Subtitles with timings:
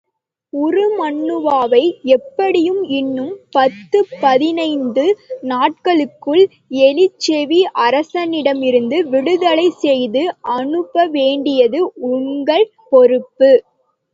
[0.53, 1.81] உருமண்ணுவாவை
[2.13, 5.05] எப்படியும் இன்னும் பத்துப் பதினைந்து
[5.43, 6.43] நாள்களுக்குள்
[6.81, 10.23] எலிச்செவி அரசனிடமிருந்து விடுதலை செய்து
[10.57, 11.81] அனுப்ப வேண்டியது
[12.11, 13.53] உங்கள் பொறுப்பு.